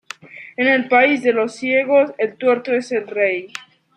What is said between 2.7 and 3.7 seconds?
es el rey